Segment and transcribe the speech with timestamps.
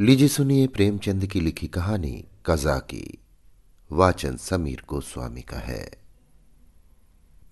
[0.00, 3.24] लीजिए सुनिए प्रेमचंद की लिखी कहानी कजा की
[3.92, 5.90] वाचन समीर गोस्वामी का है।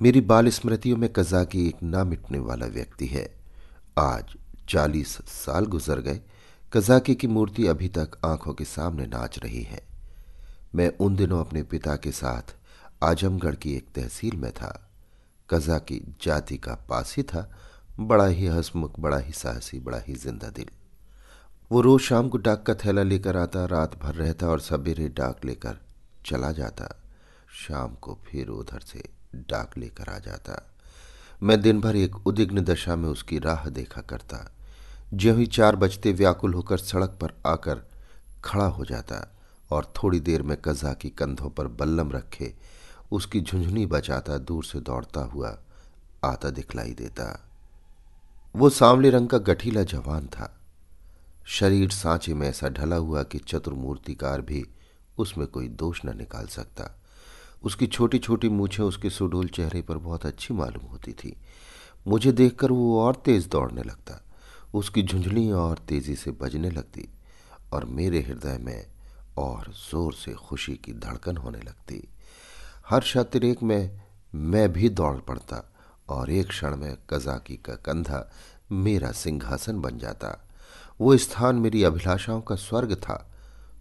[0.00, 3.41] मेरी बाल स्मृतियों में कजा की एक ना मिटने वाला व्यक्ति है।
[3.98, 4.24] आज
[4.69, 6.20] चालीस साल गुजर गए,
[6.73, 9.86] कजाकी की मूर्ति अभी तक आँखों के सामने नाच रही है।
[10.74, 12.56] मैं उन दिनों अपने पिता के साथ
[13.02, 14.91] आजमगढ़ की एक तहसील में था।
[15.50, 17.59] कजाकी जाति का पास था,
[18.00, 20.81] बड़ा ही हसमुख, बड़ा ही साहसी, बड़ा ही ज़िंदा दिल।
[21.72, 25.44] वो रोज शाम को डाक का थैला लेकर आता, रात भर रहता और सवेरे डाक
[25.44, 25.78] लेकर
[26.27, 27.02] चला जाता।
[27.69, 30.72] शाम को फिर उधर से डाक लेकर आ जाता।
[31.42, 34.52] मैं दिन भर एक उदिग्न दशा में उसकी राह देखा करता।
[35.14, 37.91] ज्यों ही चार बजते व्याकुल होकर सड़क पर आकर
[38.44, 39.34] खड़ा हो जाता
[39.70, 42.54] और थोड़ी देर में कजा की कंधों पर बल्लम रखे,
[43.12, 45.58] उसकी झुंझुनी बचाता, दूर से दौड़ता हुआ
[46.25, 47.50] आता दिखलाई देता।
[48.56, 50.58] वो सांवले रंग का गठीला जवान था।
[51.46, 54.64] शरीर सांचे में ऐसा ढला हुआ कि चतुर्मूर्तिकार भी
[55.18, 56.90] उसमें कोई दोष न निकाल सकता।
[57.62, 61.36] उसकी छोटी छोटी मूछें उसके सुडोल चेहरे पर बहुत अच्छी मालूम होती थी।
[62.08, 64.20] मुझे देखकर वो और तेज दौड़ने लगता।
[64.74, 67.08] उसकी झुंझुनी और तेज़ी से बजने लगती
[67.72, 68.86] और मेरे हृदय में
[69.38, 72.08] और ज़ोर से खुशी की धड़कन होने लगती।
[72.88, 74.00] हर शतिरेक में
[74.34, 75.72] मैं भी दौड़ पड़ता
[76.08, 78.30] और एक क्षण में कजाकी का कंधा
[78.72, 80.48] मेरा सिंहासन बन जाता।
[81.03, 83.17] वो स्थान मेरी अभिलाषाओं का स्वर्ग था।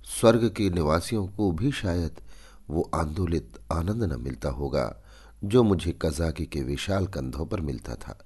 [0.09, 2.22] स्वर्ग के निवासियों को भी शायद
[2.69, 4.86] वो आंदोलित आनंद न मिलता होगा,
[5.44, 8.18] जो मुझे कजाकी के विशाल कंधों पर मिलता था।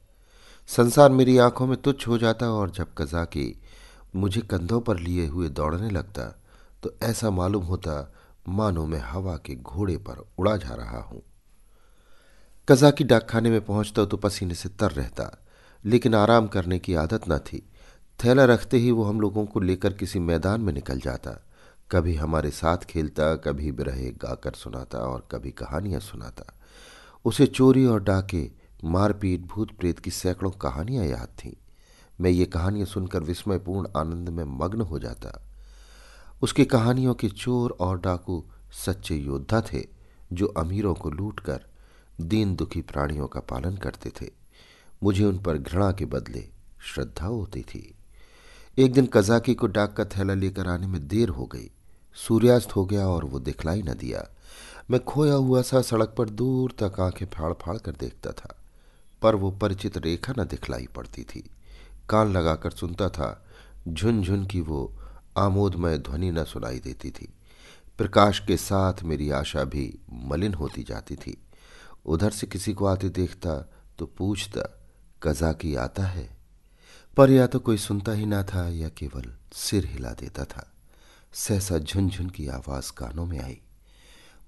[0.69, 3.46] संसार मेरी आँखों में तुच्छ हो जाता और जब कजाकी
[4.16, 6.24] मुझे कंधों पर लिए हुए दौड़ने लगता
[6.84, 8.14] तो ऐसा मालूम होता,
[8.50, 11.22] मानो मैं हवा के घोड़े पर उड़ा जा रहा हूँ।
[12.68, 15.31] कजाकी डाकखाने में पहुँचता तो पसीने से तर रहता,
[15.84, 17.68] लेकिन आराम करने की आदत न थी।
[18.24, 21.44] थैला रखते ही वो हम लोगों को लेकर किसी मैदान में निकल जाता।
[21.92, 26.54] कभी हमारे साथ खेलता, कभी बिरहे गाकर सुनाता और कभी कहानियाँ सुनाता।
[27.25, 28.52] उसे चोरी और डाके,
[28.84, 31.54] मारपीट भूत प्रेत की सैकड़ों कहानियाँ याद थीं।
[32.22, 35.42] मैं ये कहानियाँ सुनकर विस्मयपूर्ण आनंद में मग्न हो जाता।
[36.42, 38.46] उसकी कहानियों के चोर और डाकू
[38.86, 39.88] सच्चे योद्धा थे,
[40.34, 41.62] जो अमीरों को लूटकर
[42.22, 44.30] दीन दुखी प्राणियों का पालन करते थे।
[45.04, 46.50] मुझे उन पर घृणा के बदले
[46.81, 47.96] श्रद्धा होती थी।
[48.78, 51.69] एक दिन कजाकी को डाक का थैला लेकर आने में देर हो गई।
[52.16, 54.28] सूर्यास्त हो गया और वो दिखलाई न दिया।
[54.91, 58.56] मैं खोया हुआ सा सड़क पर दूर तक आँखें फाड़ फाड़ कर देखता था,
[59.22, 61.50] पर वो परिचित रेखा न दिखलाई पड़ती थी।
[62.09, 63.46] कान लगाकर सुनता था,
[63.88, 64.94] झुनझुन की वो
[65.38, 67.34] आमोदमय ध्वनि न सुनाई देती थी।
[67.97, 71.38] प्रकाश के साथ मेरी आशा भी मलिन होती जाती थी।
[72.06, 73.59] उधर से किसी को आते देखता
[74.00, 74.86] तो पूछता,
[75.24, 76.34] कजाकी आता है?
[77.18, 80.74] पर या तो कोई सुनता ही ना था या केवल सिर हिला देता था।
[81.34, 83.62] सहसा झुनझुन की आवाज़ कानों में आई।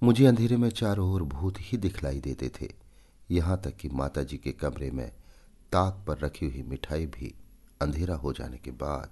[0.02, 2.72] मुझे अंधेरे में चारों ओर भूत ही दिखलाई देते थे।
[3.30, 5.12] यहाँ तक कि माताजी के कमरे में
[5.72, 7.34] ताक पर रखी हुई मिठाई भी
[7.82, 9.10] अंधेरा हो जाने के बाद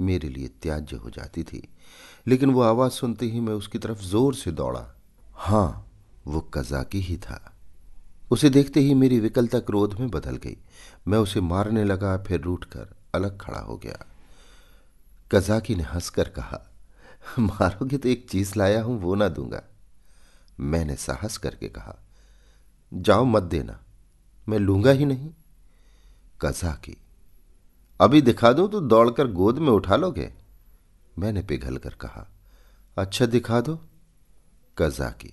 [0.00, 1.68] मेरे लिए त्याज्य हो जाती थी।
[2.26, 4.96] लेकिन वो आवाज़ सुनते ही मैं उसकी तरफ़ ज़ोर से दौड़ा।
[5.34, 5.86] हाँ,
[6.26, 7.55] वो कजाकी ही था।
[8.30, 10.56] उसे देखते ही मेरी विकलता क्रोध में बदल गई।
[11.08, 14.04] मैं उसे मारने लगा, फिर रूठकर अलग खड़ा हो गया।
[15.30, 16.60] कजाकी ने हंसकर कहा,
[17.38, 19.62] मारोगे तो एक चीज़ लाया हूँ, वो ना दूँगा।
[20.60, 21.96] मैंने साहस करके कहा,
[22.92, 23.78] जाओ मत देना,
[24.46, 25.30] मैं लूँगा ही नहीं।
[26.40, 26.96] कजाकी,
[28.00, 30.32] अभी दिखा दूँ तो दौड़कर गोद में उठा लोगे?
[31.18, 32.26] मैंने पिघल कर कहा
[32.96, 33.78] अच्छा दिखा दो।
[34.76, 35.32] कजाकी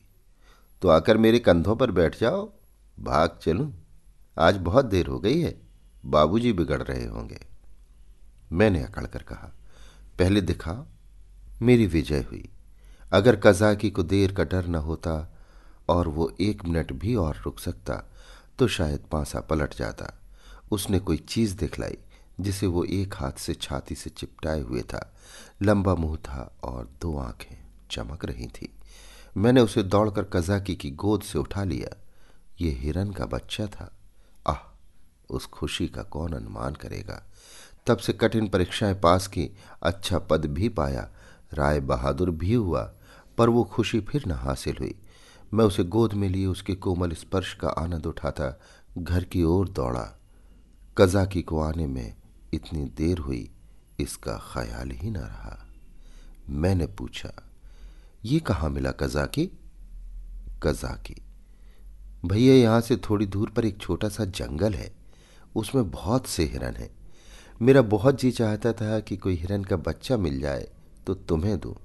[0.82, 2.52] तो आकर मेरे कंधों पर बैठ जाओ
[3.00, 3.74] भाग चलूँ।
[4.40, 5.62] आज बहुत देर हो गई है।
[6.06, 7.40] बाबूजी बिगड़ रहे होंगे।
[8.52, 9.52] मैंने अकड़ कर कहा,
[10.20, 10.86] पहले दिखा
[11.62, 12.50] मेरी विजय हुई।
[13.12, 15.38] अगर कजाकी को देर का डर न होता
[15.90, 18.04] और वो एक मिनट भी और रुक सकता
[18.60, 20.14] तो शायद पांसा पलट जाता।
[20.72, 21.98] उसने कोई चीज़ दिखलाई,
[22.40, 25.14] जिसे वो एक हाथ से छाती से चिपटाए हुए था।
[25.62, 27.56] लंबा मुँह था और दो आँखें
[27.92, 28.74] चमक रही थी।
[29.38, 32.03] मैंने उसे दौड़कर कजाकी की गोद से उठा लिया।
[32.62, 33.98] ये हिरन का बच्चा था।
[34.48, 34.80] आह,
[35.30, 37.24] उस खुशी का कौन अनुमान करेगा?
[37.88, 39.50] तब से कठिन परीक्षाएँ पास की
[39.84, 41.10] अच्छा पद भी पाया,
[41.54, 42.94] राय बहादुर भी हुआ,
[43.38, 44.96] पर वो खुशी फिर न हासिल हुई।
[45.54, 48.62] मैं उसे गोद में लिए उसके कोमल स्पर्श का आनंद उठाता,
[48.98, 50.20] घर की ओर दौड़ा।
[50.98, 52.16] कजाकी को आने में
[52.54, 53.52] इतनी देर हुई,
[54.00, 55.68] इसका ख्याल ही न रहा।
[56.50, 57.32] मैंने पूछा,
[58.26, 59.50] ये कहाँ मिला कजाकी?
[60.64, 61.22] कजाकी
[62.24, 64.92] भैया, यहाँ से थोड़ी दूर पर एक छोटा सा जंगल है।
[65.56, 66.90] उसमें बहुत से हिरन हैं।
[67.62, 70.68] मेरा बहुत जी चाहता था कि कोई हिरन का बच्चा मिल जाए
[71.08, 71.76] तो तुम्हें दो।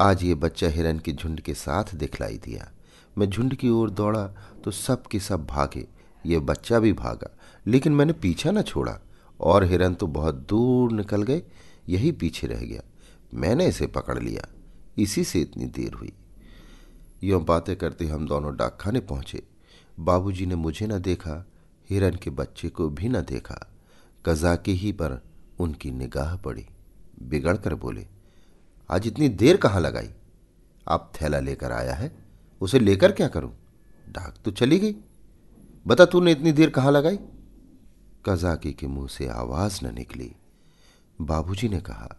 [0.00, 2.70] आज ये बच्चा हिरन के झुंड के साथ दिखलाई दिया।
[3.18, 4.24] मैं झुंड की ओर दौड़ा
[4.64, 5.86] तो सब के सब भागे।
[6.26, 7.30] ये बच्चा भी भागा,
[7.66, 8.98] लेकिन मैंने पीछा न छोड़ा।
[9.40, 11.42] और हिरन तो बहुत दूर निकल गए,
[11.88, 12.82] यही पीछे रह गया।
[13.34, 14.48] मैंने इसे पकड़ लिया।
[14.98, 16.12] इसी से इतनी देर हुई।
[17.22, 19.42] यों बातें करते हम दोनों डाकखाने पहुँचे।
[20.00, 21.46] बाबूजी ने मुझे न देखा,
[21.90, 23.70] हिरन के बच्चे को भी न देखा।
[24.26, 25.22] कजाके ही पर
[25.58, 26.66] उनकी निगाह पड़ी।
[27.22, 28.06] बिगड़ कर बोले,
[28.90, 30.10] आज इतनी देर कहाँ लगाई?
[30.88, 32.16] आप थैला लेकर आया है,
[32.60, 33.56] उसे लेकर क्या करूँ?
[34.08, 34.96] डाक तो चली गई।
[35.86, 37.18] बता तूने इतनी देर कहाँ लगाई?
[38.28, 40.32] कजाकी के मुँह से आवाज़ न निकली।
[41.20, 42.16] बाबूजी ने कहा,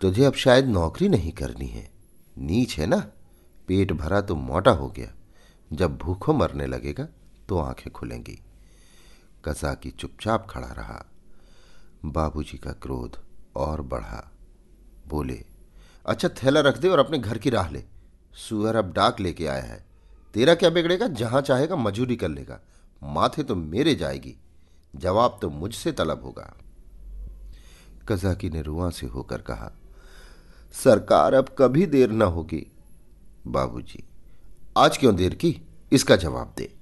[0.00, 1.90] तुझे अब शायद नौकरी नहीं करनी है।
[2.38, 2.98] नीच है ना?
[3.68, 5.14] पेट भरा तो मोटा हो गया।
[5.72, 7.08] जब भूखों मरने लगेगा
[7.48, 8.42] तो आँखें खुलेंगी।
[9.44, 11.04] कजाकी चुपचाप खड़ा रहा।
[12.04, 13.20] बाबूजी का क्रोध
[13.56, 14.32] और बढ़ा।
[15.08, 15.44] बोले
[16.06, 17.84] अच्छा थैला रख दे और अपने घर की राह ले।
[18.34, 19.86] सुअर अब डाक लेके आया है।
[20.34, 21.06] तेरा क्या बिगड़ेगा?
[21.06, 22.60] जहाँ चाहेगा, मजूरी कर लेगा।
[23.02, 24.36] माथे तो मेरे जाएगी।
[24.96, 26.56] जवाब तो मुझसे तलब होगा।
[28.08, 29.72] कजाकी ने रुआ से होकर कहा,
[30.72, 32.72] सरकार अब कभी देर ना होगी,
[33.46, 34.09] बाबूजी।
[34.78, 35.62] आज क्यों देर की?
[35.92, 36.74] इसका जवाब दे।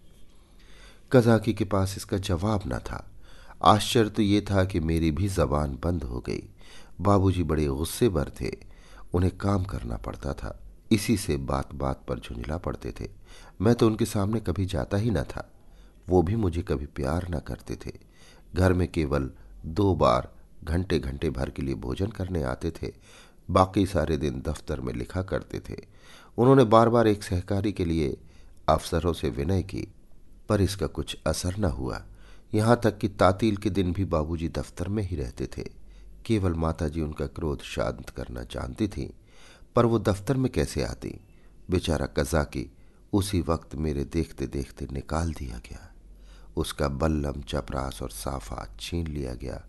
[1.12, 3.10] कजाकी के पास इसका जवाब न था।
[3.64, 6.42] आश्चर्य तो ये था कि मेरी भी जबान बंद हो गई।
[7.00, 8.50] बाबूजी बड़े गुस्से भर थे।
[9.14, 10.60] उन्हें काम करना पड़ता था।
[10.92, 13.08] इसी से बात बात पर झुंझला पड़ते थे।
[13.60, 15.52] मैं तो उनके सामने कभी जाता ही न था।
[16.08, 17.92] वो भी मुझे कभी प्यार न करते थे।
[18.54, 19.30] घर में केवल
[19.66, 22.92] दो बार घंटे घंटे भर के लिए भोजन करने आते थे।
[23.50, 25.98] बाकी सारे दिन दफ्तर में लिखा करते थे।
[26.38, 28.16] उन्होंने बार बार एक सहकारी के लिए
[28.68, 29.88] अफसरों से विनय की,
[30.48, 32.04] पर इसका कुछ असर न हुआ।
[32.54, 35.62] यहाँ तक कि तातील के दिन भी बाबूजी दफ्तर में ही रहते थे।
[36.26, 39.14] केवल माताजी उनका क्रोध शांत करना जानती थी,
[39.76, 41.20] पर वो दफ्तर में कैसे आती?
[41.70, 42.72] बेचारा कजाकी
[43.12, 45.94] उसी वक्त मेरे देखते देखते निकाल दिया गया।
[46.56, 49.64] उसका बल्लम चपरास और साफा छीन लिया गया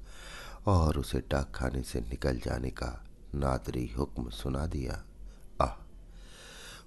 [0.68, 3.06] और उसे डाक खाने से निकल जाने का
[3.36, 5.04] नादरी हुक्म सुना दिया।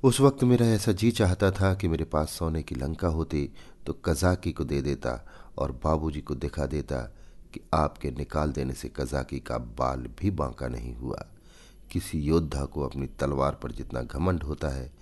[0.02, 3.50] उस वक्त मेरा ऐसा जी चाहता था कि मेरे पास सोने की लंका होती
[3.86, 5.12] तो कजाकी को दे देता
[5.58, 6.96] और बाबूजी को दिखा देता
[7.54, 11.26] कि आपके निकाल देने से कजाकी का बाल भी बांका नहीं हुआ।
[11.90, 14.92] किसी योद्धा को अपनी तलवार पर जितना घमंड होता है,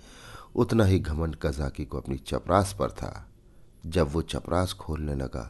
[0.55, 3.27] उतना ही घमंड कजाकी को अपनी चपरास पर था।
[3.85, 5.49] जब वो चपरास खोलने लगा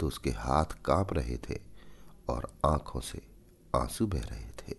[0.00, 1.58] तो उसके हाथ काँप रहे थे
[2.28, 3.22] और आँखों से
[3.76, 4.76] आँसू बह रहे थे।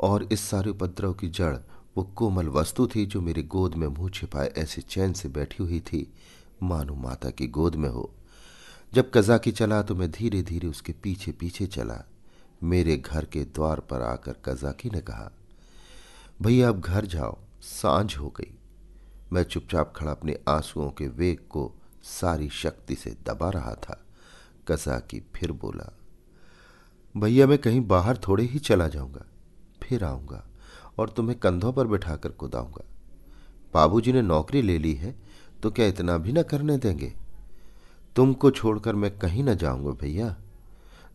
[0.00, 1.56] और इस सारे उपद्रव की जड़
[1.96, 5.80] वो कोमल वस्तु थी जो मेरी गोद में मुँह छिपाए ऐसे चैन से बैठी हुई
[5.80, 6.12] थी।
[6.62, 8.10] मानो माता की गोद में हो।
[8.94, 12.04] जब कजाकी चला तो मैं धीरे धीरे उसके पीछे पीछे चला।
[12.62, 15.30] मेरे घर के द्वार पर आकर कजाकी ने कहा,
[16.42, 18.58] भैया अब घर जाओ। साँझ हो गई।
[19.32, 21.72] मैं चुपचाप खड़ा अपने आंसुओं के वेग को
[22.02, 24.04] सारी शक्ति से दबा रहा था।
[24.68, 25.92] कजाकी फिर बोला,
[27.16, 29.24] भैया, मैं कहीं बाहर थोड़े ही चला जाऊँगा।
[29.82, 30.46] फिर आऊँगा।
[30.98, 32.84] और तुम्हें कंधों पर बिठाकर कुदाऊँगा।
[33.74, 35.14] बाबूजी ने नौकरी ले ली है
[35.62, 37.12] तो क्या इतना भी न करने देंगे?
[38.16, 40.36] तुमको छोड़कर मैं कहीं न जाऊँगा भैया।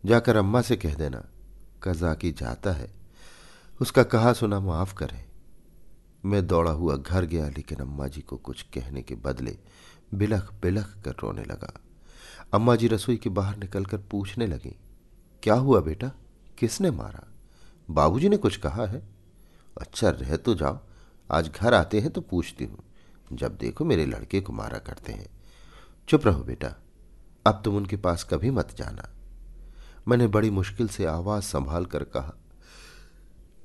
[0.04, 1.24] जाकर अम्मा से कह देना,
[1.82, 2.90] कजाकी जाता है।
[3.80, 5.24] उसका कहा सुना माफ़ करे।
[6.24, 9.56] मैं दौड़ा हुआ घर गया, लेकिन अम्मा जी को कुछ कहने के बदले
[10.14, 11.72] बिलख बिलख कर रोने लगा।
[12.54, 14.76] अम्मा जी रसोई के बाहर निकलकर पूछने लगी,
[15.42, 16.10] क्या हुआ बेटा?
[16.58, 17.26] किसने मारा?
[17.88, 19.02] बाबूजी ने कुछ कहा है?
[19.80, 20.80] अच्छा रह तो जाओ।
[21.30, 22.78] आज घर आते हैं तो पूछती हूँ।
[23.32, 25.28] जब देखो मेरे लड़के को मारा करते हैं।
[26.08, 26.74] चुप रहो बेटा।
[27.46, 29.08] अब तुम उनके पास कभी मत जाना।
[30.08, 32.34] मैंने बड़ी मुश्किल से आवाज़ संभाल कर कहा,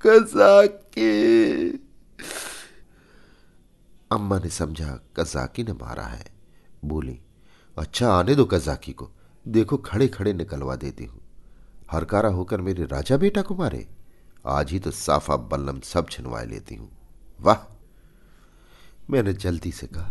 [0.06, 1.70] कजाकी!
[4.12, 6.26] अम्मा ने समझा, कजाकी ने मारा है।
[6.84, 7.20] बोली
[7.78, 9.10] अच्छा आने दो कजाकी को।
[9.48, 11.20] देखो खड़े खड़े निकलवा देती हूँ।
[11.90, 13.97] हरकारा होकर मेरे राजा बेटा को मारे।
[14.46, 16.90] आज ही तो साफा बल्लम सब छिनवाए लेती हूँ।
[17.40, 17.66] वाह,
[19.10, 20.10] मैंने जल्दी से कहा,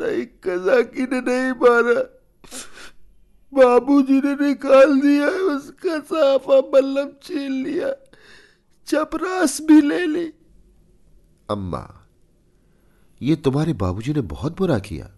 [0.00, 2.00] नहीं, कजाकी ने नहीं मारा।
[3.52, 7.92] बाबूजी ने निकाल दिया, उसका साफा बल्लभ छीन लिया।
[8.86, 10.32] चपरास भी ले ली।
[11.50, 12.08] अम्मा,
[13.22, 15.10] ये तुम्हारे बाबूजी ने बहुत बुरा किया।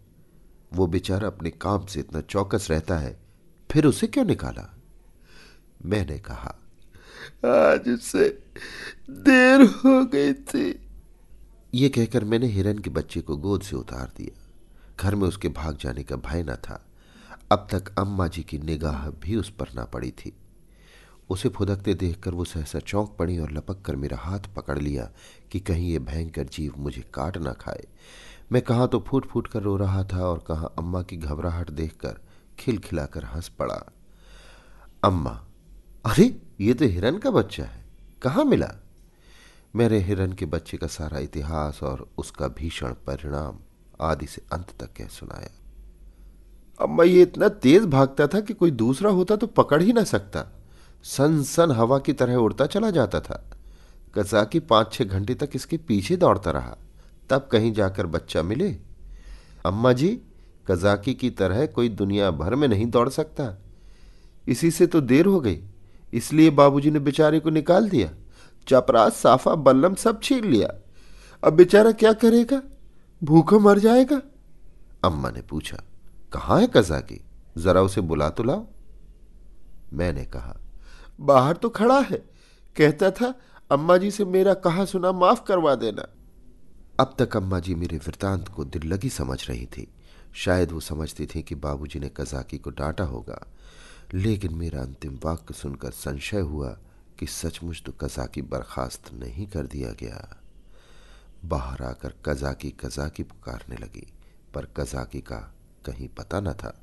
[0.74, 3.20] वो बेचारा अपने काम से इतना चौकस रहता है,
[3.70, 4.74] फिर उसे क्यों निकाला?
[5.84, 6.56] मैंने कहा
[7.46, 8.28] आज उसे
[9.10, 10.88] देर हो गई थी।
[11.74, 14.48] ये कहकर मैंने हिरन के बच्चे को गोद से उतार दिया।
[15.00, 16.86] घर में उसके भाग जाने का भय न था।
[17.52, 20.32] अब तक अम्मा जी की निगाह भी उस पर ना पड़ी थी।
[21.30, 25.10] उसे फुदकते देखकर वो सहसा चौंक पड़ी और लपक कर मेरा हाथ पकड़ लिया
[25.52, 27.86] कि कहीं ये भयंकर जीव मुझे काट ना खाए।
[28.52, 32.20] मैं कहाँ तो फूट फूट कर रो रहा था और कहाँ अम्मा की घबराहट देखकर
[32.58, 33.92] खिलखिलाकर हंस पड़ा।
[35.04, 35.46] अम्मा
[36.04, 37.84] अरे, ये तो हिरन का बच्चा है।
[38.22, 38.74] कहाँ मिला?
[39.76, 43.58] मेरे हिरन के बच्चे का सारा इतिहास और उसका भीषण परिणाम
[44.00, 45.50] आदि से अंत तक कह सुनाया।
[46.80, 50.62] अम्मा ये इतना तेज भागता था कि कोई दूसरा होता तो पकड़ ही ना सकता।
[51.02, 53.50] सन सन हवा की तरह उड़ता चला जाता था।
[54.14, 56.76] कसाकी पाँच छह घंटे तक इसके पीछे दौड़ता रहा।
[57.30, 58.76] तब कहीं जाकर बच्चा मिले।
[59.66, 60.20] अम्मा जी
[60.70, 63.58] कजाकी की तरह कोई दुनिया भर में नहीं दौड़ सकता।
[64.48, 65.62] इसी से तो देर हो गई।
[66.12, 68.10] इसलिए बाबूजी ने बेचारे को निकाल दिया।
[68.68, 70.68] चपरास, साफा, बल्लम सब छीन लिया।
[71.44, 72.62] अब बेचारा क्या करेगा?
[73.22, 74.20] भूखो मर जाएगा?
[75.04, 75.76] अम्मा ने पूछा,
[76.32, 77.24] कहाँ है कजाकी?
[77.58, 78.66] जरा उसे बुला तो लाओ।
[79.92, 80.56] मैंने कहा,
[81.20, 82.18] बाहर तो खड़ा है।
[82.76, 83.34] कहता था
[83.70, 86.06] अम्मा जी से मेरा कहा सुना माफ़ करवा देना।
[87.00, 89.92] अब तक अम्मा जी मेरे वृतांत को दिल लगी समझ रही थी।
[90.34, 93.46] शायद वो समझती थी कि बाबूजी ने कजाकी को डांटा होगा।
[94.14, 96.78] लेकिन मेरा अंतिम वाक्य सुनकर संशय हुआ
[97.18, 100.36] कि सचमुच तो कजाकी बर्खास्त नहीं कर दिया गया।
[101.44, 104.12] बाहर आकर कजाकी कजाकी पुकारने लगी,
[104.54, 105.54] पर कजाकी का
[105.86, 106.80] कहीं पता न था।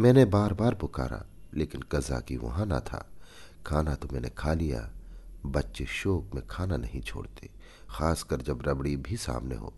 [0.00, 3.10] मैंने बार बार पुकारा, लेकिन कजाकी वहाँ ना था।
[3.66, 4.90] खाना तो मैंने खा लिया,
[5.46, 7.50] बच्चे शोक में खाना नहीं छोड़ते,
[7.90, 9.74] खासकर जब रबड़ी भी सामने हो।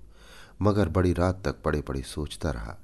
[0.63, 2.79] मगर बड़ी रात तक पड़े पड़े सोचता रहा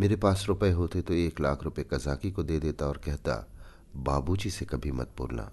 [0.00, 3.48] मेरे पास रुपए होते तो एक लाख रुपए कजाकी को दे देता और कहता,
[3.96, 5.52] बाबूजी से कभी मत बोलना।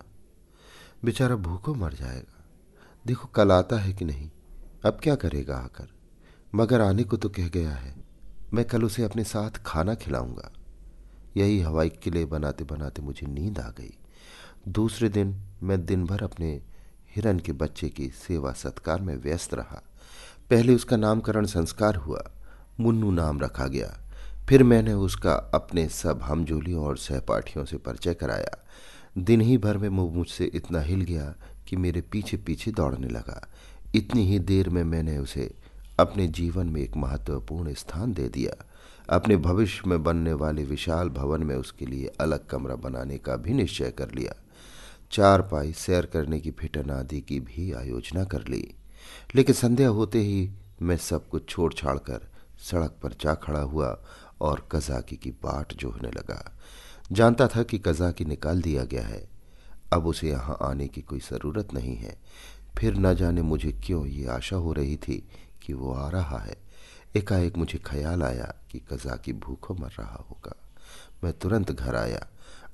[1.05, 2.45] बेचारा भूखों मर जाएगा।
[3.07, 4.31] देखो कल आता है कि नहीं।
[4.85, 5.87] अब क्या करेगा आकर?
[6.55, 7.95] मगर आने को तो कह गया है,
[8.53, 10.51] मैं कल उसे अपने साथ खाना खिलाऊँगा।
[11.37, 13.97] यही हवाई किले बनाते बनाते मुझे नींद आ गई।
[14.67, 16.61] दूसरे दिन मैं दिन भर अपने
[17.15, 19.83] हिरन के बच्चे की सेवा सत्कार में व्यस्त रहा।
[20.49, 22.31] पहले उसका नामकरण संस्कार हुआ,
[22.79, 24.03] मुन्नू नाम रखा गया।
[24.49, 28.65] फिर मैंने उसका अपने सब हमजोलियों और सहपाठियों से परिचय कराया।
[29.17, 31.35] दिन ही भर में मुँह मुझसे इतना हिल गया
[31.67, 33.49] कि मेरे पीछे पीछे दौड़ने लगा।
[33.95, 35.53] इतनी ही देर में मैंने उसे
[35.99, 38.65] अपने जीवन में एक महत्वपूर्ण स्थान दे दिया।
[39.09, 43.53] अपने भविष्य में बनने वाले विशाल भवन में उसके लिए अलग कमरा बनाने का भी
[43.53, 44.33] निश्चय कर लिया।
[45.11, 48.75] चार पाई सैर करने की फिटन आदि की भी आयोजना कर ली।
[49.35, 50.51] लेकिन संध्या होते ही
[50.81, 52.27] मैं सब कुछ छोड़ छाड़ कर
[52.59, 54.03] सड़क पर जा खड़ा हुआ
[54.41, 56.57] और कजाकी की बाट जोहने लगा।
[57.11, 59.29] जानता था कि कजाकी निकाल दिया गया है।
[59.93, 62.17] अब उसे यहाँ आने की कोई ज़रूरत नहीं है।
[62.77, 65.27] फिर न जाने मुझे क्यों ये आशा हो रही थी
[65.61, 66.57] कि वो आ रहा है।
[67.15, 70.55] एकाएक मुझे ख्याल आया कि कजाकी भूखों मर रहा होगा।
[71.23, 72.27] मैं तुरंत घर आया।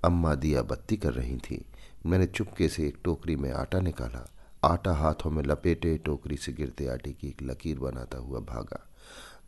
[0.03, 1.65] अम्मा दिया बत्ती कर रही थी।
[2.05, 4.29] मैंने चुपके से एक टोकरी में आटा निकाला।
[4.63, 8.89] आटा हाथों में लपेटे टोकरी से गिरते आटे की एक लकीर बनाता हुआ भागा।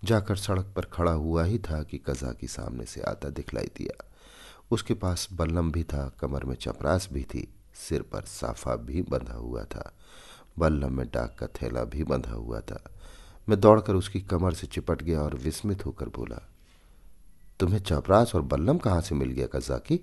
[0.04, 4.04] जाकर सड़क पर खड़ा हुआ ही था कि कजा की सामने से आता दिखलाई दिया।
[4.72, 9.34] उसके पास बल्लम भी था, कमर में चपरास भी थी, सिर पर साफा भी बंधा
[9.34, 9.92] हुआ था।
[10.60, 12.84] बल्लम में डाक का थैला भी बंधा हुआ था।
[13.50, 16.42] मैं दौड़कर उसकी कमर से चिपट गया और विस्मित होकर बोला,
[17.60, 20.00] तुम्हें चपरास और बल्लम कहाँ से मिल गया कजाकी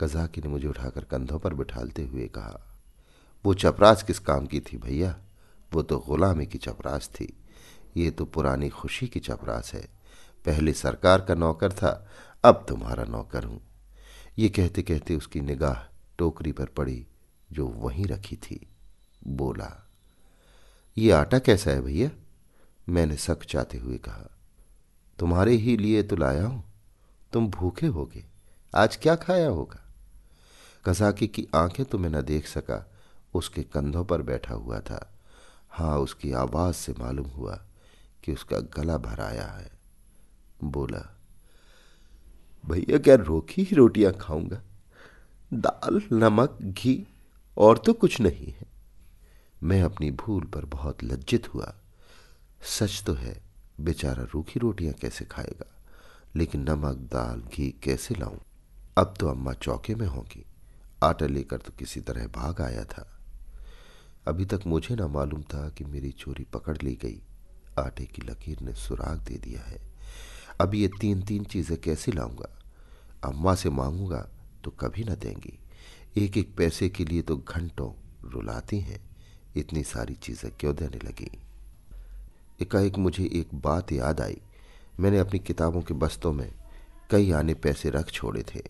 [0.00, 2.60] कजाकी ने मुझे उठाकर कंधों पर बिठालते हुए कहा,
[3.44, 5.16] वो चपरास किस काम की थी भैया?
[5.72, 7.32] वो तो गुलामी की चपरास थी।
[7.96, 9.88] ये तो पुरानी खुशी की चपरास है।
[10.46, 12.08] पहले सरकार का नौकर था,
[12.44, 13.60] अब तुम्हारा नौकर हूँ।
[14.38, 15.74] ये कहते कहते उसकी निगाह
[16.18, 17.06] टोकरी पर पड़ी,
[17.52, 18.66] जो वहीं रखी थी।
[19.26, 19.88] बोला,
[20.98, 22.10] ये आटा कैसा है भैया?
[22.88, 24.30] मैंने सक चाहते हुए कहा,
[25.18, 26.64] तुम्हारे ही लिए तो लाया हूँ।
[27.32, 28.24] तुम भूखे होगे।
[28.74, 29.80] आज क्या खाया होगा?
[30.84, 32.90] कसाकी की आँखें तो मैं न देख सका,
[33.34, 35.14] उसके कंधों पर बैठा हुआ था।
[35.70, 37.60] हाँ उसकी आवाज़ से मालूम हुआ
[38.24, 39.70] कि उसका गला भर आया है।
[40.64, 41.18] बोला,
[42.66, 44.62] भैया, क्या रोकी ही रोटियाँ खाऊँगा?
[45.54, 47.06] दाल, नमक, घी,
[47.58, 48.66] और तो कुछ नहीं है।
[49.62, 51.74] मैं अपनी भूल पर बहुत लज्जित हुआ।
[52.62, 53.42] सच तो है,
[53.80, 55.66] बेचारा रूखी रोटियाँ कैसे खाएगा?
[56.36, 58.38] लेकिन नमक, दाल, घी कैसे लाऊं?
[58.98, 60.44] अब तो अम्मा चौके में होंगी।
[61.04, 63.20] आटा लेकर तो किसी तरह भाग आया था।
[64.28, 67.22] अभी तक मुझे ना मालूम था कि मेरी चोरी पकड़ ली गई।
[67.78, 69.80] आटे की लकीर ने सुराग दे दिया है।
[70.60, 72.48] अब ये तीन तीन चीज़ें कैसे लाऊँगा?
[73.24, 74.28] अम्मा से मांगूँगा
[74.64, 75.58] तो कभी ना देंगी।
[76.16, 77.90] एक एक पैसे के लिए तो घंटों
[78.30, 79.00] रुलाती हैं।
[79.56, 81.30] इतनी सारी चीज़ें क्यों देने लगी?
[82.62, 84.40] एकाएक मुझे एक बात याद आई।
[85.00, 86.50] मैंने अपनी किताबों के बस्तों में
[87.10, 88.62] कई आने पैसे रख छोड़े थे।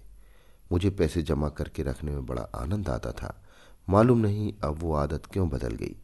[0.73, 3.35] मुझे पैसे जमा करके रखने में बड़ा आनंद आता था।
[3.88, 5.97] मालूम नहीं अब वो आदत क्यों बदल गई।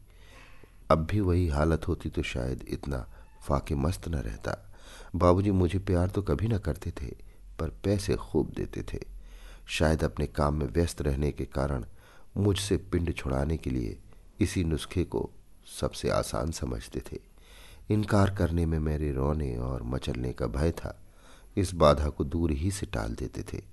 [0.89, 3.05] अब भी वही हालत होती तो शायद इतना
[3.47, 4.57] फाके मस्त न रहता।
[5.15, 7.07] बाबूजी मुझे प्यार तो कभी न करते थे,
[7.59, 8.99] पर पैसे खूब देते थे।
[9.67, 11.85] शायद अपने काम में व्यस्त रहने के कारण
[12.37, 13.97] मुझसे पिंड छुड़ाने के लिए
[14.39, 15.29] इसी नुस्खे को
[15.79, 17.19] सबसे आसान समझते थे।
[17.89, 20.97] इनकार करने में मेरे रोने और मचलने का भय था।
[21.57, 23.63] इस बाधा को दूर ही से टाल देते थे।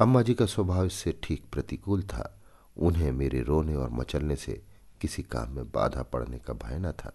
[0.00, 2.32] अम्मा जी का स्वभाव इससे ठीक प्रतिकूल था।
[2.76, 4.62] उन्हें मेरे रोने और मचलने से
[5.00, 7.12] किसी काम में बाधा पड़ने का भय न था।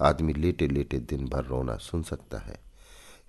[0.00, 2.60] आदमी लेटे लेटे दिन भर रोना सुन सकता है।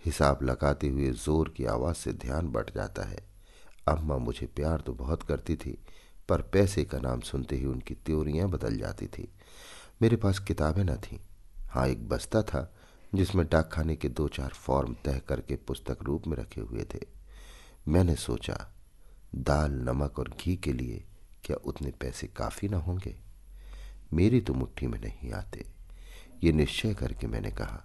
[0.06, 3.20] हिसाब लगाते हुए ज़ोर की आवाज़ से ध्यान बढ़ जाता है।
[3.88, 5.78] अम्मा मुझे प्यार तो बहुत करती थी,
[6.30, 9.32] पर पैसे का नाम सुनते ही उनकी त्योरियाँ बदल जाती थी।
[10.02, 11.20] मेरे पास किताबें न थीं।
[11.70, 12.76] हाँ एक बस्ता था,
[13.16, 17.00] जिसमें डाकखाने के दो चार फॉर्म तय करके पुस्तक रूप में रखे हुए थे।
[17.88, 18.74] मैंने सोचा,
[19.36, 21.04] दाल, नमक और घी के लिए
[21.44, 23.29] क्या उतने पैसे काफ़ी ना होंगे?
[24.14, 25.66] मेरी तो मुट्ठी में नहीं आते।
[26.44, 27.84] ये निश्चय करके मैंने कहा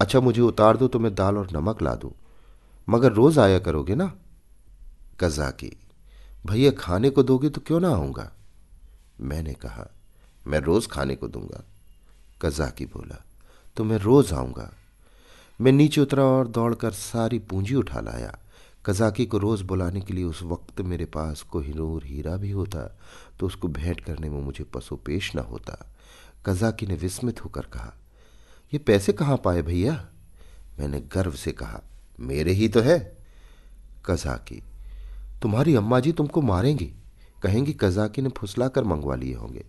[0.00, 2.12] अच्छा मुझे उतार दो तो मैं दाल और नमक ला दूँ।
[2.88, 4.12] मगर रोज आया करोगे ना?
[5.20, 5.70] कजाकी,
[6.46, 8.30] भैया, खाने को दोगे तो क्यों ना आऊँगा?
[9.20, 9.86] मैंने कहा,
[10.46, 11.62] मैं रोज खाने को दूँगा।
[12.42, 13.22] कजाकी बोला
[13.76, 14.70] तो मैं रोज आऊँगा।
[15.60, 18.38] मैं नीचे उतरा और दौड़कर सारी पूंजी उठा लाया।
[18.86, 22.98] कजाकी को रोज बुलाने के लिए उस वक्त मेरे पास कोहिनूर हीरा भी होता
[23.40, 25.94] तो उसको भेंट करने में मुझे पशु न होता।
[26.46, 27.92] कजाकी ने विस्मित होकर कहा,
[28.72, 30.08] ये पैसे कहाँ पाए भैया?
[30.78, 31.80] मैंने गर्व से कहा,
[32.20, 33.18] मेरे ही तो है।
[34.06, 34.62] कजाकी,
[35.42, 36.92] तुम्हारी अम्मा जी तुमको मारेंगी।
[37.42, 39.64] कहेंगी कजाकी ने फुसला कर मंगवा लिए होंगे।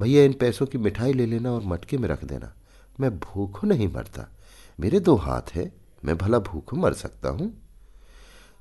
[0.00, 2.52] भैया, इन पैसों की मिठाई ले लेना और मटके में रख देना।
[3.00, 4.28] मैं भूखों नहीं मरता।
[4.80, 5.72] मेरे दो हाथ है।
[6.04, 7.67] मैं भला भूखों मर सकता हूँ।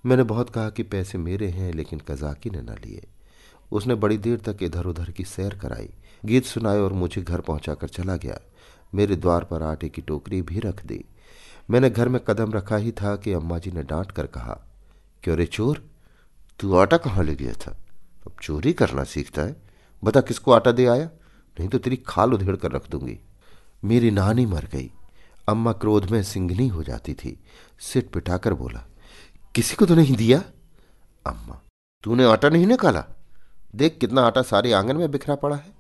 [0.06, 3.08] मैंने बहुत कहा कि पैसे मेरे हैं, लेकिन कजाकी ने न लिए।
[3.72, 5.90] उसने बड़ी देर तक इधर उधर की सैर कराई।
[6.26, 8.40] गीत सुनाए और मुझे घर पहुंचाकर चला गया।
[8.96, 11.06] मेरे द्वार पर आटे की टोकरी भी रख दी।
[11.70, 14.68] मैंने घर में कदम रखा ही था कि अम्मा जी ने डांट कर कहा,
[15.24, 15.90] क्यों रे चोर?
[16.60, 17.72] तू आटा कहाँ ले गया था?
[18.26, 19.56] अब चोरी करना सीखता है।
[20.04, 21.06] बता किसको आटा दे आया?
[21.60, 23.20] नहीं तो तेरी खाल उधेड़ कर रख दूँगी।
[23.84, 24.92] मेरी नानी मर गई।
[25.48, 27.40] अम्मा क्रोध में सिंगनी हो जाती थी।
[27.80, 28.86] सिट पिटाकर बोला
[29.56, 30.44] किसी को तो नहीं दिया?
[31.28, 31.62] अम्मा,
[32.04, 33.06] तूने आटा नहीं निकाला?
[33.76, 35.74] देख कितना आटा सारे आँगन में बिखरा पड़ा है।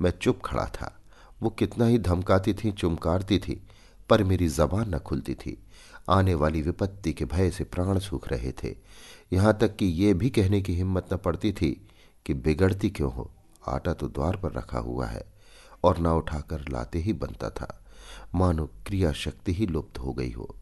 [0.00, 1.00] मैं चुप खड़ा था।
[1.42, 3.66] वो कितना ही धमकाती थी, चुमकारती थी,
[4.08, 5.62] पर मेरी जबान न खुलती थी।
[6.10, 8.76] आने वाली विपत्ति के भय से प्राण सूख रहे थे।
[9.32, 11.88] यहाँ तक कि ये भी कहने की हिम्मत न पड़ती थी
[12.26, 13.30] कि बिगड़ती क्यों हो।
[13.68, 15.32] आटा तो द्वार पर रखा हुआ है
[15.84, 17.84] और ना उठाकर लाते ही बनता था।
[18.34, 20.56] मानो क्रिया शक्ति ही लुप्त हो गई हो।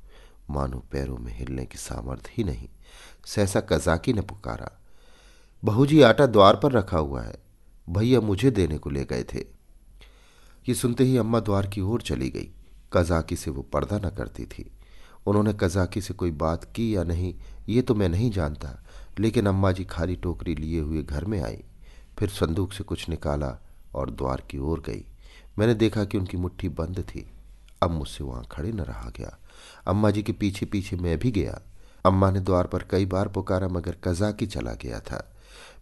[0.51, 2.69] मानो पैरों में हिलने की सामर्थ्य ही नहीं।
[3.27, 4.81] सहसा कजाकी ने पुकारा
[5.65, 7.39] बहू जी आटा द्वार पर रखा हुआ है।
[7.91, 9.39] भैया मुझे देने को ले गए थे।
[10.69, 12.51] ये सुनते ही अम्मा द्वार की ओर चली गई।
[12.93, 14.71] कजाकी से वो पर्दा न करती थी।
[15.27, 17.35] उन्होंने कजाकी से कोई बात की या नहीं,
[17.69, 18.85] ये तो मैं नहीं जानता,
[19.19, 21.65] लेकिन अम्मा जी खाली टोकरी लिए हुए घर में आई।
[22.19, 23.59] फिर संदूक से कुछ निकाला
[23.95, 25.05] और द्वार की ओर गई।
[25.59, 27.31] मैंने देखा कि उनकी मुट्ठी बंद थी।
[27.83, 29.39] अब मुझसे वहाँ खड़े न रहा गया।
[29.87, 31.61] अम्मा जी के पीछे पीछे मैं भी गया।
[32.07, 35.33] अम्मा ने द्वार पर कई बार पुकारा, मगर कजाकी चला गया था।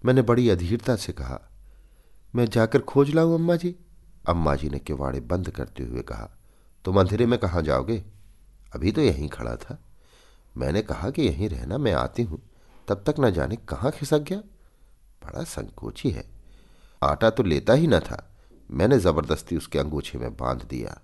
[0.04, 1.40] मैंने बड़ी अधीरता से कहा,
[2.34, 3.76] मैं जाकर खोज लाऊं अम्मा जी?
[4.28, 6.30] अम्मा जी ने किवाड़े बंद करते हुए कहा,
[6.84, 8.04] तुम अंधेरे में कहाँ जाओगे?
[8.74, 9.78] अभी तो यहीं खड़ा था।
[10.56, 12.42] मैंने कहा कि यहीं रहना, मैं आती हूँ।
[12.88, 14.38] तब तक न जाने कहाँ खिसक गया।
[15.24, 16.24] बड़ा संकोची है।
[17.02, 18.30] आटा तो लेता ही न था।
[18.70, 21.00] मैंने ज़बरदस्ती उसके अंगूछे में बाँध दिया।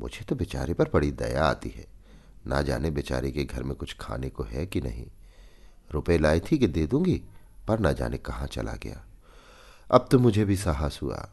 [0.00, 1.86] मुझे तो बेचारे पर बड़ी दया आती है।
[2.46, 5.06] ना जाने बेचारे के घर में कुछ खाने को है कि नहीं।
[5.92, 7.22] रुपए लाई थी कि दे दूँगी,
[7.68, 9.04] पर ना जाने कहाँ चला गया।
[9.90, 11.28] अब तो मुझे भी साहस हुआ।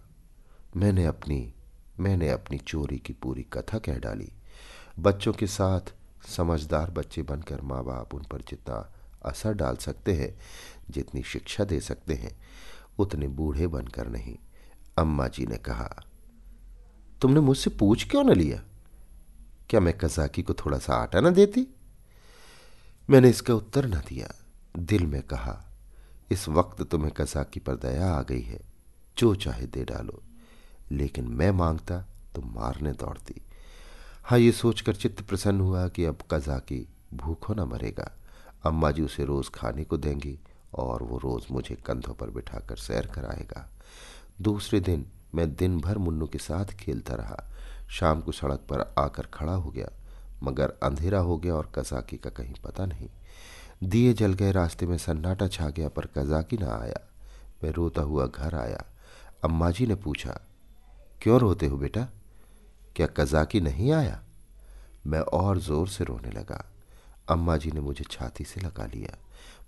[0.75, 1.53] मैंने अपनी
[1.99, 4.31] मैंने अपनी चोरी की पूरी कथा कह डाली।
[4.99, 5.93] बच्चों के साथ
[6.27, 8.93] समझदार बच्चे बनकर माँ बाप उन पर जितना
[9.25, 10.39] असर डाल सकते हैं,
[10.89, 12.41] जितनी शिक्षा दे सकते हैं,
[12.99, 14.37] उतने बूढ़े बनकर नहीं,
[14.97, 16.03] अम्मा जी ने कहा।
[17.21, 18.61] तुमने मुझसे पूछ क्यों न लिया?
[19.69, 21.67] क्या मैं कजाकी को थोड़ा सा आटा न देती?
[23.09, 24.35] मैंने इसका उत्तर न दिया।
[24.77, 25.65] दिल में कहा,
[26.31, 28.61] इस वक्त तुम्हें कजाकी पर दया आ गई है,
[29.17, 30.23] जो चाहे दे डालो।
[30.91, 31.99] लेकिन मैं माँगता
[32.35, 33.41] तो मारने दौड़ती।
[34.23, 38.11] हाँ ये सोचकर चित्त प्रसन्न हुआ कि अब कजाकी भूखों न मरेगा।
[38.65, 40.39] अम्मा जी उसे रोज खाने को देंगी
[40.73, 43.69] और वो रोज मुझे कंधों पर बिठाकर सैर कराएगा।
[44.41, 47.43] दूसरे दिन मैं दिन भर मुन्नू के साथ खेलता रहा।
[47.89, 49.89] शाम को सड़क पर आकर खड़ा हो गया,
[50.43, 53.09] मगर अंधेरा हो गया और कजाकी का कहीं पता नहीं।
[53.83, 56.99] दिए जल गए रास्ते में सन्नाटा छा गया, पर कजाकी ना आया।
[57.63, 58.83] मैं रोता हुआ घर आया।
[59.43, 60.39] अम्मा जी ने पूछा,
[61.21, 62.07] क्यों रोते हो बेटा?
[62.95, 64.21] क्या कजाकी नहीं आया?
[65.07, 66.63] मैं और ज़ोर से रोने लगा।
[67.29, 69.17] अम्मा जी ने मुझे छाती से लगा लिया।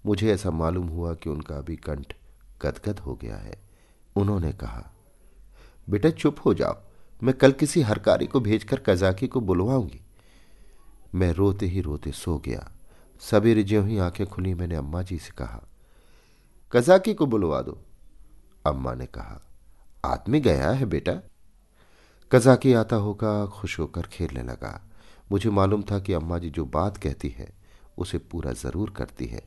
[0.05, 2.13] मुझे ऐसा मालूम हुआ कि उनका अभी कंठ
[2.61, 3.57] गदगद हो गया है।
[4.15, 4.92] उन्होंने कहा
[5.87, 6.77] बेटा चुप हो जाओ।
[7.21, 10.01] मैं कल किसी हरकारी को भेजकर कजाकी को बुलवाऊँगी।
[11.15, 12.69] मैं रोते ही रोते सो गया।
[13.21, 15.61] सवेरे ज्यों ही आँखें खुली, मैंने अम्मा जी से कहा,
[16.71, 17.77] कजाकी को बुलवा दो।
[18.65, 19.41] अम्मा ने कहा,
[20.05, 21.13] आदमी गया है बेटा।
[22.31, 24.79] कजाकी आता होगा, खुश होकर खेलने लगा।
[25.31, 27.49] मुझे मालूम था कि अम्मा जी जो बात कहती है,
[27.97, 29.41] उसे पूरा ज़रूर करती है।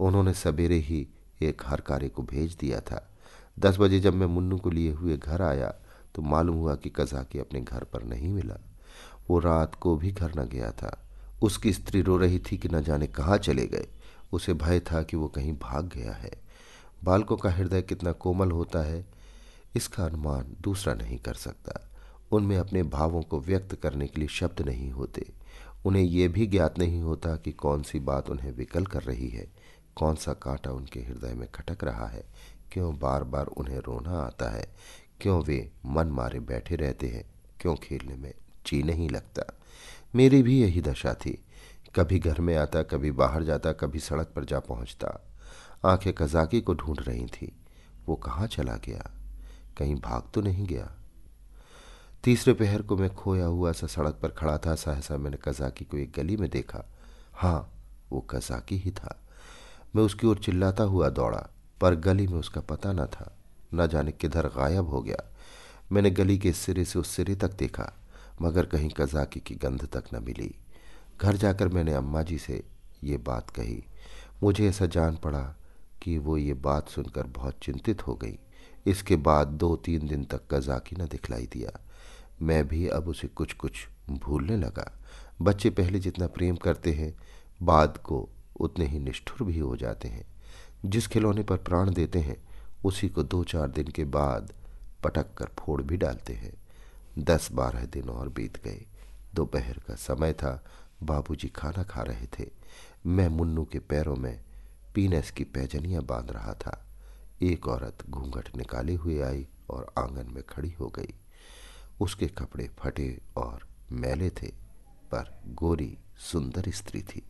[0.00, 1.06] उन्होंने सवेरे ही
[1.42, 3.11] एक हरकारी को भेज दिया था।
[3.58, 5.74] दस बजे जब मैं मुन्नू को लिए हुए घर आया
[6.14, 8.58] तो मालूम हुआ कि कजाकी अपने घर पर नहीं मिला।
[9.30, 11.08] वो रात को भी घर न गया था।
[11.42, 13.86] उसकी स्त्री रो रही थी कि न जाने कहाँ चले गए।
[14.32, 16.32] उसे भय था कि वो कहीं भाग गया है।
[17.04, 19.04] बालकों का हृदय कितना कोमल होता है,
[19.76, 21.90] इसका अनुमान दूसरा नहीं कर सकता।
[22.32, 25.26] उनमें अपने भावों को व्यक्त करने के लिए शब्द नहीं होते।
[25.84, 29.46] उन्हें यह भी ज्ञात नहीं होता कि कौन सी बात उन्हें विकल कर रही है,
[29.96, 32.24] कौन सा कांटा उनके हृदय में खटक रहा है।
[32.72, 34.66] क्यों बार बार उन्हें रोना आता है?
[35.20, 37.24] क्यों वे मन मारे बैठे रहते हैं?
[37.60, 38.34] क्यों खेलने में
[38.66, 39.58] जी नहीं लगता?
[40.14, 41.44] मेरी भी यही दशा थी।
[41.94, 45.32] कभी घर में आता, कभी बाहर जाता, कभी सड़क पर जा पहुँचता।
[45.84, 47.56] आँखें कजाकी को ढूंढ रही थी।
[48.06, 49.10] वो कहाँ चला गया?
[49.78, 50.92] कहीं भाग तो नहीं गया?
[52.24, 55.96] तीसरे पहर को मैं खोया हुआ सा सड़क पर खड़ा था, सहसा मैंने कजाकी को
[55.96, 56.84] एक गली में देखा।
[57.32, 57.72] हाँ
[58.10, 59.20] वो कजाकी ही था।
[59.96, 61.48] मैं उसकी ओर चिल्लाता हुआ दौड़ा।
[61.82, 63.38] पर गली में उसका पता न था।
[63.74, 65.34] न जाने किधर गायब हो गया।
[65.92, 67.92] मैंने गली के सिरे से उस सिरे तक देखा,
[68.42, 70.54] मगर कहीं कजाकी की गंध तक न मिली।
[71.22, 72.64] घर जाकर मैंने अम्मा जी से
[73.04, 73.84] ये बात कही।
[74.42, 75.56] मुझे ऐसा जान पड़ा
[76.02, 78.38] कि वो ये बात सुनकर बहुत चिंतित हो गई।
[78.86, 81.80] इसके बाद दो तीन दिन तक कजाकी न दिखलाई दिया।
[82.42, 83.72] मैं भी अब उसे कुछ कुछ
[84.10, 84.98] भूलने लगा।
[85.42, 87.14] बच्चे पहले जितना प्रेम करते हैं,
[87.62, 88.28] बाद को
[88.60, 90.31] उतने ही निष्ठुर भी हो जाते हैं।
[90.84, 92.48] जिस खिलौने पर प्राण देते हैं,
[92.84, 94.52] उसी को दो चार दिन के बाद
[95.04, 96.52] पटक कर फोड़ भी डालते हैं।
[97.18, 98.86] दस बारह दिन और बीत गए।
[99.34, 100.64] दोपहर का समय था।
[101.02, 102.50] बाबूजी खाना खा रहे थे।
[103.06, 104.44] मैं मुन्नू के पैरों में
[104.94, 106.86] पीनस की पैजनियाँ बाँध रहा था।
[107.42, 111.14] एक औरत घूंघट निकाले हुए आई और आँगन में खड़ी हो गई।
[112.00, 114.46] उसके कपड़े फटे और मैले थे,
[115.10, 117.22] पर गोरी सुंदर स्त्री थी।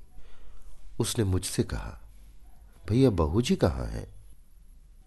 [1.00, 1.98] उसने मुझसे कहा
[2.84, 4.06] भैया बहू जी कहाँ हैं?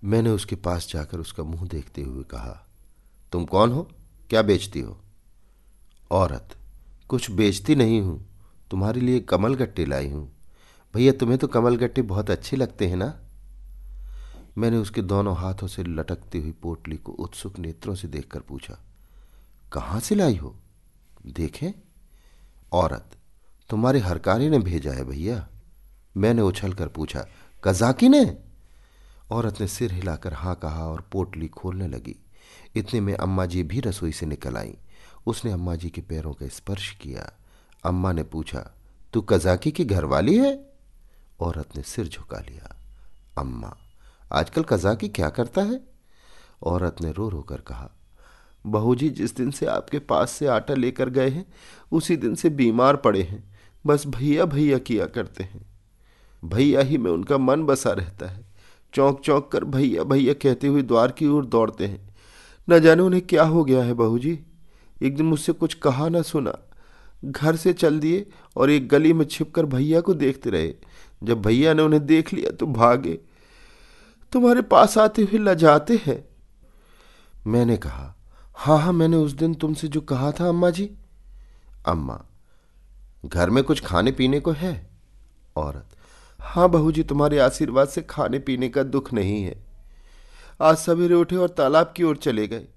[0.03, 2.67] मैंने उसके पास जाकर उसका मुँह देखते हुए कहा,
[3.31, 3.88] तुम कौन हो?
[4.29, 4.97] क्या बेचती हो?
[6.11, 6.55] औरत।
[7.09, 8.25] कुछ बेचती नहीं हूँ।
[8.71, 10.29] तुम्हारे लिए कमल गट्टे लाई हूँ।
[10.93, 13.13] भैया, तुम्हें तो कमल गट्टे बहुत अच्छे लगते हैं ना?
[14.57, 18.77] मैंने उसके दोनों हाथों से लटकती हुई पोटली को उत्सुक नेत्रों से देखकर पूछा,
[19.71, 20.55] कहाँ से लाई हो?
[21.27, 21.71] देखें।
[22.73, 23.17] औरत,
[23.69, 25.47] तुम्हारे हरकारी ने भेजा है भैया।
[26.17, 27.25] मैंने उछलकर पूछा
[27.67, 28.38] कजाकी ने
[29.32, 32.15] औरत ने सिर हिलाकर हाँ कहा और पोटली खोलने लगी।
[32.75, 34.78] इतने में अम्मा जी भी रसोई से निकल आई।
[35.28, 37.34] उसने अम्मा जी के पैरों का स्पर्श किया।
[37.84, 38.71] अम्मा ने पूछा,
[39.13, 40.69] तू कजाकी की घरवाली है?
[41.39, 42.75] औरत ने सिर झुका लिया।
[43.38, 43.78] अम्मा,
[44.34, 45.82] आजकल कजाकी क्या करता है?
[46.63, 47.91] औरत ने रो रो कर कहा,
[48.65, 51.54] बहू जी, जिस दिन से आपके पास से आटा लेकर गए हैं,
[51.91, 55.74] उसी दिन से बीमार पड़े हैं। बस भैया भैया किया करते हैं।
[56.43, 58.43] भैया ही में उनका मन बसा रहता है।
[58.93, 62.13] चौंक चौंक कर भैया भैया कहते हुए द्वार की ओर दौड़ते हैं।
[62.67, 64.39] न जाने उन्हें क्या हो गया है बहू जी
[65.04, 66.58] एक दिन मुझसे कुछ कहा ना सुना।
[67.26, 68.26] घर से चल दिए
[68.58, 70.74] और एक गली में छिपकर भैया को देखते रहे।
[71.24, 73.13] जब भैया ने उन्हें देख लिया तो भागे,
[74.34, 76.24] तुम्हारे पास आते हुए लजाते हैं?
[77.48, 78.13] मैंने कहा
[78.56, 80.89] हाँ हाँ मैंने उस दिन तुमसे जो कहा था अम्मा जी।
[81.86, 82.21] अम्मा,
[83.26, 84.89] घर में कुछ खाने पीने को है?
[85.56, 85.94] औरत
[86.45, 89.63] हाँ बहू जी तुम्हारे आशीर्वाद से खाने पीने का दुख नहीं है।
[90.62, 92.67] आज सवेरे उठे और तालाब की ओर चले गए।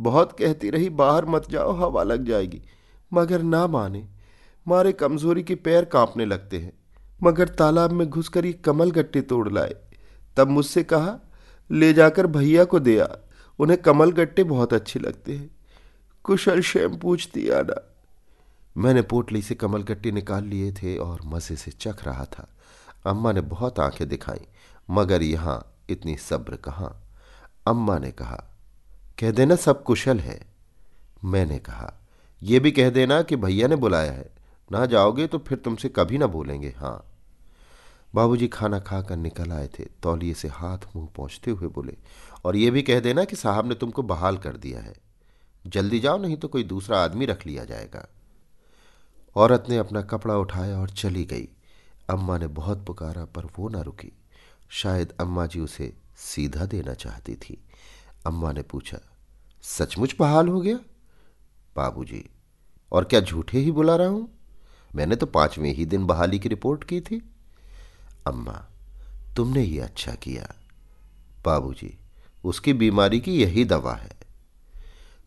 [0.00, 2.62] बहुत कहती रही, बाहर मत जाओ, हवा लग जाएगी।
[3.12, 4.08] मगर ना माने,
[4.68, 6.72] मारे कमज़ोरी के पैर कांपने लगते हैं।
[7.22, 9.74] मगर तालाब में घुसकर ये कमल गट्टे तोड़ लाए।
[10.36, 11.18] तब मुझसे कहा,
[11.70, 13.18] ले जाकर भैया को दिया
[13.58, 15.50] उन्हें कमल गट्टे बहुत अच्छे लगते हैं।
[16.24, 17.94] कुशल शैम पूछती आना।
[18.76, 22.54] मैंने पोटली से कमल गट्टे निकाल लिए थे और मज़े से चख रहा था।
[23.06, 24.46] अम्मा ने बहुत आँखें दिखाई,
[24.90, 27.02] मगर यहाँ इतनी सब्र कहाँ?
[27.66, 28.44] अम्मा ने कहा,
[29.18, 30.40] कह देना सब कुशल है।
[31.24, 31.92] मैंने कहा
[32.42, 34.30] यह भी कह देना कि भैया ने बुलाया है।
[34.72, 37.04] ना जाओगे तो फिर तुमसे कभी ना बोलेंगे। हाँ।
[38.14, 41.96] बाबूजी खाना खाकर निकल आए थे। तौलिए से हाथ मुँह पहुँचते हुए बोले,
[42.44, 44.94] और ये भी कह देना कि साहब ने तुमको बहाल कर दिया है।
[45.66, 48.06] जल्दी जाओ, नहीं तो कोई दूसरा आदमी रख लिया जाएगा।
[49.36, 51.48] औरत ने अपना कपड़ा उठाया और चली गई।
[52.10, 54.12] अम्मा ने बहुत पुकारा, पर वो ना रुकी।
[54.70, 57.64] शायद अम्मा जी उसे सीधा देना चाहती थी।
[58.26, 58.98] अम्मा ने पूछा,
[59.62, 60.76] सचमुच बहाल हो गया?
[61.76, 62.30] बाबूजी
[62.92, 64.28] और क्या झूठे ही बुला रहा हूँ?
[64.94, 67.34] मैंने तो पाँचवें ही दिन बहाली की रिपोर्ट की थी।
[68.26, 68.66] अम्मा,
[69.36, 70.54] तुमने ही अच्छा किया।
[71.44, 71.98] बाबूजी
[72.44, 74.18] उसकी बीमारी की यही दवा है।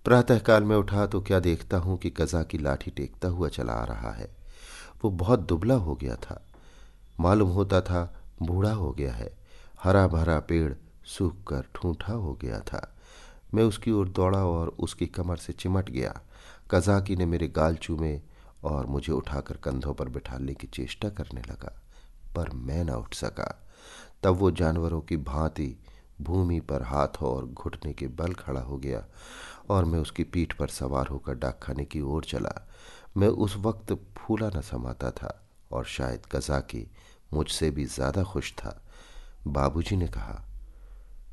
[0.05, 3.83] प्रातःकाल में उठा तो क्या देखता हूँ कि कजा की लाठी टेकता हुआ चला आ
[3.83, 4.35] रहा है?
[5.03, 6.50] वो बहुत दुबला हो गया था।
[7.21, 8.01] मालूम होता था
[8.41, 9.29] बूढ़ा हो गया है।
[9.83, 10.73] हरा भरा पेड़
[11.07, 12.81] सूख कर ठूठा हो गया था।
[13.53, 16.19] मैं उसकी ओर दौड़ा और उसकी कमर से चिमट गया।
[16.71, 18.19] कजाकी ने मेरे गाल चूमे
[18.63, 21.73] और मुझे उठाकर कंधों पर बिठाने की चेष्टा करने लगा,
[22.35, 23.47] पर मैं न उठ सका।
[24.23, 25.75] तब वो जानवरों की भांति
[26.21, 29.03] भूमि पर हाथों और घुटने के बल खड़ा हो गया
[29.69, 32.55] और मैं उसकी पीठ पर सवार होकर डाक खाने की ओर चला।
[33.17, 35.37] मैं उस वक्त फूला न समाता था
[35.71, 36.85] और शायद कजाकी
[37.33, 38.81] मुझसे भी ज़्यादा खुश था।
[39.47, 40.43] बाबूजी ने कहा,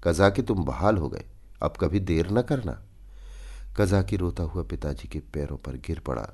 [0.05, 1.25] कजाकी तुम बहाल हो गए,
[1.63, 2.73] अब कभी देर न करना।
[3.77, 6.29] कज़ा कजाकी रोता हुआ पिताजी के पैरों पर गिर पड़ा।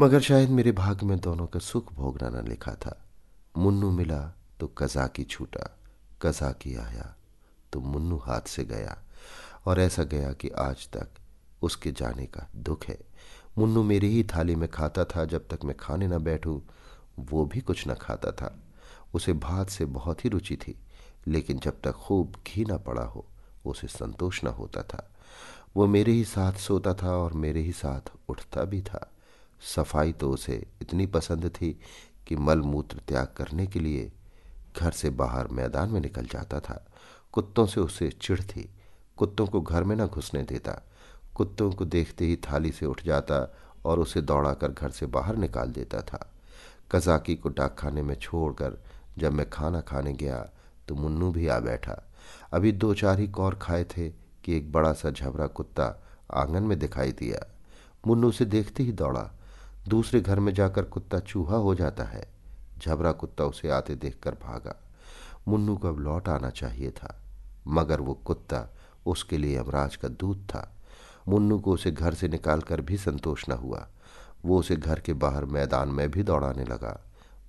[0.00, 3.04] मगर शायद मेरे भाग में दोनों का सुख भोगना न लिखा था।
[3.56, 4.20] मुन्नू मिला
[4.60, 5.78] तो कजाकी छूटा।
[6.22, 7.14] कजाकी आया
[7.72, 8.98] तो मुन्नू हाथ से गया
[9.66, 11.08] और ऐसा गया कि आज तक
[11.62, 12.98] उसके जाने का दुख है।
[13.58, 16.60] मुन्नू मेरी ही थाली में खाता था जब तक मैं खाने न बैठूं।
[17.18, 18.58] वो भी कुछ न खाता था।
[19.14, 20.76] उसे भात से बहुत ही रुचि थी,
[21.26, 23.26] लेकिन जब तक खूब घी न पड़ा हो,
[23.66, 25.10] उसे संतोष न होता था।
[25.76, 29.10] वो मेरे ही साथ सोता था और मेरे ही साथ उठता भी था।
[29.74, 31.80] सफ़ाई तो उसे इतनी पसंद थी
[32.26, 34.12] कि मल मूत्र त्याग करने के लिए
[34.76, 36.86] घर से बाहर मैदान में निकल जाता था।
[37.32, 38.70] कुत्तों से उसे चिढ़ थी।
[39.16, 40.82] कुत्तों को घर में न घुसने देता।
[41.34, 45.68] कुत्तों को देखते ही थाली से उठ जाता और उसे दौड़ाकर घर से बाहर निकाल
[45.68, 46.33] देता था।
[46.94, 48.78] कजाकी को डाक खाने में छोड़कर
[49.18, 50.38] जब मैं खाना खाने गया
[50.88, 52.02] तो मुन्नू भी आ बैठा।
[52.52, 54.08] अभी दो चार ही कौर खाए थे
[54.44, 55.86] कि एक बड़ा सा झबरा कुत्ता
[56.34, 57.46] आँगन में दिखाई दिया।
[58.06, 59.30] मुन्नू उसे देखते ही दौड़ा।
[59.88, 62.26] दूसरे घर में जाकर कुत्ता चूहा हो जाता है।
[62.78, 64.76] झबरा कुत्ता उसे आते देखकर भागा।
[65.48, 67.16] मुन्नू को अब लौट आना चाहिए था,
[67.66, 68.68] मगर वो कुत्ता
[69.06, 70.70] उसके लिए यमराज का दूध था।
[71.28, 73.86] मुन्नू को उसे घर से निकालकर भी संतोष न हुआ।
[74.44, 77.00] वो उसे घर के बाहर मैदान में भी दौड़ाने लगा।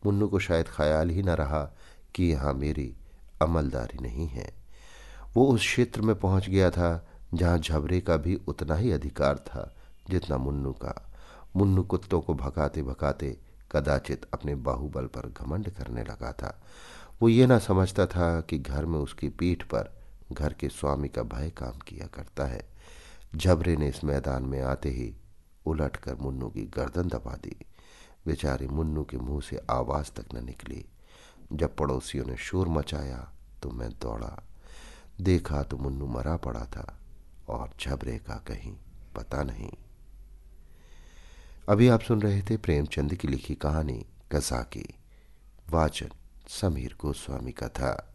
[0.05, 1.71] मुन्नू को शायद ख्याल ही न रहा
[2.15, 2.95] कि यहाँ मेरी
[3.41, 4.53] अमलदारी नहीं है।
[5.35, 9.75] वो उस क्षेत्र में पहुँच गया था, जहाँ झबरे का भी उतना ही अधिकार था
[10.09, 11.11] जितना मुन्नू का।
[11.55, 13.37] मुन्नू कुत्तों को भगाते भगाते
[13.71, 16.61] कदाचित अपने बाहुबल पर घमंड करने लगा था।
[17.21, 19.93] वो ये ना समझता था कि घर में उसकी पीठ पर
[20.31, 22.67] घर के स्वामी का भय काम किया करता है।
[23.35, 25.13] झबरे ने इस मैदान में आते ही
[25.65, 27.55] उलट कर मुन्नू की गर्दन दबा दी।
[28.27, 30.85] बेचारे मुन्नू के मुँह से आवाज़ तक न निकली।
[31.53, 33.31] जब पड़ोसियों ने शोर मचाया
[33.63, 34.43] तो मैं दौड़ा।
[35.21, 36.99] देखा तो मुन्नू मरा पड़ा था,
[37.49, 38.75] और झबरे का कहीं
[39.15, 39.71] पता नहीं।
[41.69, 44.95] अभी आप सुन रहे थे प्रेमचंद की लिखी कहानी कसा की
[45.69, 46.09] वाचन
[46.49, 48.14] समीर गोस्वामी का था।